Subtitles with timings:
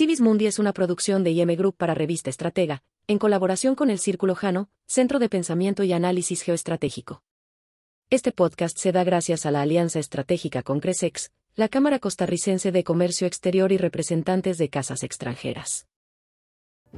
[0.00, 3.98] Civis Mundi es una producción de IM Group para Revista Estratega, en colaboración con el
[3.98, 7.22] Círculo Jano, Centro de Pensamiento y Análisis Geoestratégico.
[8.08, 12.82] Este podcast se da gracias a la alianza estratégica con Cresex, la Cámara Costarricense de
[12.82, 15.86] Comercio Exterior y representantes de casas extranjeras.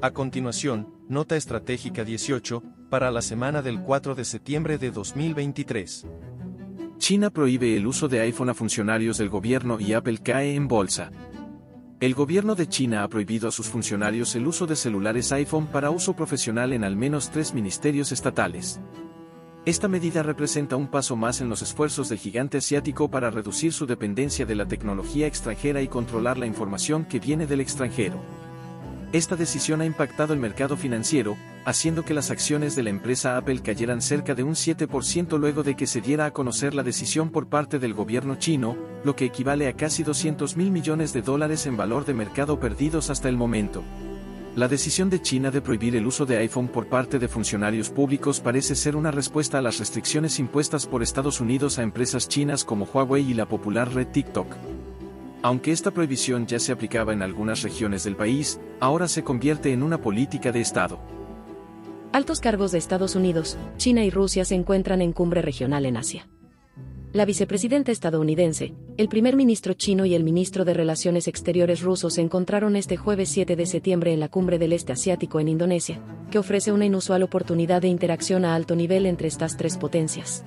[0.00, 6.06] A continuación, Nota Estratégica 18, para la semana del 4 de septiembre de 2023.
[6.98, 11.10] China prohíbe el uso de iPhone a funcionarios del gobierno y Apple cae en bolsa.
[12.02, 15.90] El gobierno de China ha prohibido a sus funcionarios el uso de celulares iPhone para
[15.90, 18.80] uso profesional en al menos tres ministerios estatales.
[19.64, 23.86] Esta medida representa un paso más en los esfuerzos del gigante asiático para reducir su
[23.86, 28.20] dependencia de la tecnología extranjera y controlar la información que viene del extranjero.
[29.12, 33.60] Esta decisión ha impactado el mercado financiero, haciendo que las acciones de la empresa Apple
[33.60, 37.46] cayeran cerca de un 7% luego de que se diera a conocer la decisión por
[37.46, 41.76] parte del gobierno chino, lo que equivale a casi 200 mil millones de dólares en
[41.76, 43.84] valor de mercado perdidos hasta el momento.
[44.56, 48.40] La decisión de China de prohibir el uso de iPhone por parte de funcionarios públicos
[48.40, 52.86] parece ser una respuesta a las restricciones impuestas por Estados Unidos a empresas chinas como
[52.86, 54.56] Huawei y la popular red TikTok.
[55.42, 59.82] Aunque esta prohibición ya se aplicaba en algunas regiones del país, ahora se convierte en
[59.82, 61.00] una política de Estado.
[62.12, 66.28] Altos cargos de Estados Unidos, China y Rusia se encuentran en cumbre regional en Asia.
[67.12, 72.22] La vicepresidenta estadounidense, el primer ministro chino y el ministro de Relaciones Exteriores ruso se
[72.22, 76.38] encontraron este jueves 7 de septiembre en la cumbre del este asiático en Indonesia, que
[76.38, 80.44] ofrece una inusual oportunidad de interacción a alto nivel entre estas tres potencias.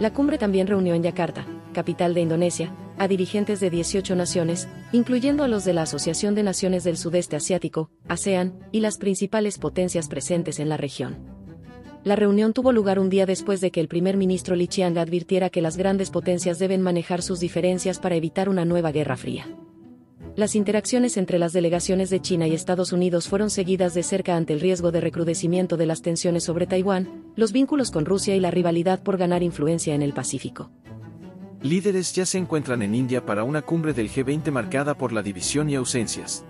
[0.00, 5.44] La cumbre también reunió en Yakarta, capital de Indonesia, a dirigentes de 18 naciones, incluyendo
[5.44, 10.08] a los de la Asociación de Naciones del Sudeste Asiático, ASEAN, y las principales potencias
[10.08, 11.16] presentes en la región.
[12.02, 15.48] La reunión tuvo lugar un día después de que el primer ministro Li Qiang advirtiera
[15.48, 19.46] que las grandes potencias deben manejar sus diferencias para evitar una nueva guerra fría.
[20.36, 24.52] Las interacciones entre las delegaciones de China y Estados Unidos fueron seguidas de cerca ante
[24.52, 28.50] el riesgo de recrudecimiento de las tensiones sobre Taiwán, los vínculos con Rusia y la
[28.50, 30.72] rivalidad por ganar influencia en el Pacífico.
[31.62, 35.70] Líderes ya se encuentran en India para una cumbre del G20 marcada por la división
[35.70, 36.44] y ausencias.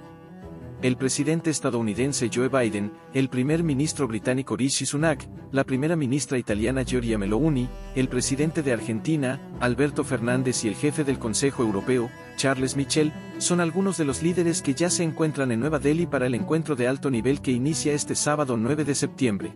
[0.83, 6.83] El presidente estadounidense Joe Biden, el primer ministro británico Rishi Sunak, la primera ministra italiana
[6.83, 12.77] Giorgia Meloni, el presidente de Argentina, Alberto Fernández y el jefe del Consejo Europeo, Charles
[12.77, 16.35] Michel, son algunos de los líderes que ya se encuentran en Nueva Delhi para el
[16.35, 19.53] encuentro de alto nivel que inicia este sábado 9 de septiembre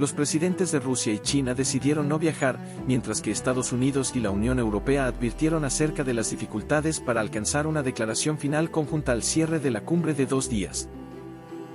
[0.00, 4.30] los presidentes de Rusia y China decidieron no viajar, mientras que Estados Unidos y la
[4.30, 9.60] Unión Europea advirtieron acerca de las dificultades para alcanzar una declaración final conjunta al cierre
[9.60, 10.88] de la cumbre de dos días.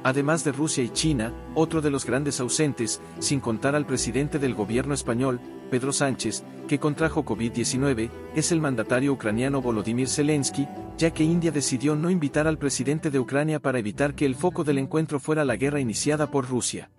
[0.04, 4.56] Además de Rusia y China, otro de los grandes ausentes, sin contar al presidente del
[4.56, 11.24] gobierno español, Pedro Sánchez, que contrajo COVID-19, es el mandatario ucraniano Volodymyr Zelensky, ya que
[11.24, 15.20] India decidió no invitar al presidente de Ucrania para evitar que el foco del encuentro
[15.20, 16.90] fuera la guerra iniciada por Rusia.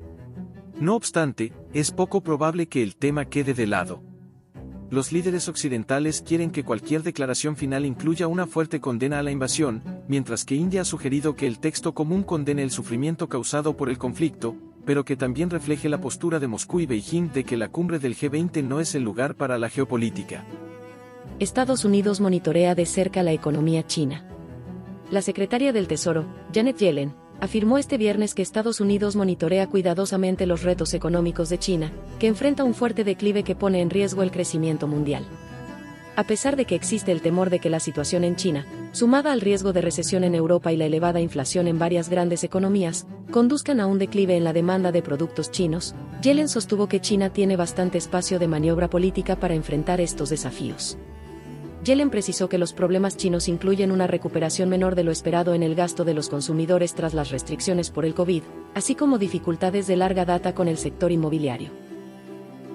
[0.78, 4.02] No obstante, es poco probable que el tema quede de lado.
[4.90, 9.82] Los líderes occidentales quieren que cualquier declaración final incluya una fuerte condena a la invasión,
[10.06, 13.96] mientras que India ha sugerido que el texto común condene el sufrimiento causado por el
[13.96, 14.54] conflicto,
[14.84, 18.14] pero que también refleje la postura de Moscú y Beijing de que la cumbre del
[18.14, 20.44] G20 no es el lugar para la geopolítica.
[21.40, 24.28] Estados Unidos monitorea de cerca la economía china.
[25.10, 30.62] La secretaria del Tesoro, Janet Yellen, afirmó este viernes que Estados Unidos monitorea cuidadosamente los
[30.62, 34.86] retos económicos de China, que enfrenta un fuerte declive que pone en riesgo el crecimiento
[34.86, 35.24] mundial.
[36.16, 39.42] A pesar de que existe el temor de que la situación en China, sumada al
[39.42, 43.86] riesgo de recesión en Europa y la elevada inflación en varias grandes economías, conduzcan a
[43.86, 48.38] un declive en la demanda de productos chinos, Yellen sostuvo que China tiene bastante espacio
[48.38, 50.96] de maniobra política para enfrentar estos desafíos.
[51.86, 55.76] Yellen precisó que los problemas chinos incluyen una recuperación menor de lo esperado en el
[55.76, 58.42] gasto de los consumidores tras las restricciones por el COVID,
[58.74, 61.70] así como dificultades de larga data con el sector inmobiliario.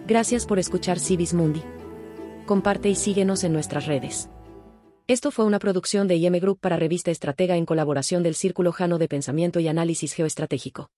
[0.07, 1.61] Gracias por escuchar Civis Mundi.
[2.45, 4.29] Comparte y síguenos en nuestras redes.
[5.07, 8.97] Esto fue una producción de IM Group para Revista Estratega en colaboración del Círculo Jano
[8.97, 10.90] de Pensamiento y Análisis Geoestratégico.